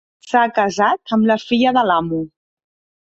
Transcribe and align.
S'ha 0.27 0.41
casat 0.53 1.15
amb 1.17 1.29
la 1.33 1.37
filla 1.43 1.75
de 1.79 1.85
l'amo. 1.91 2.23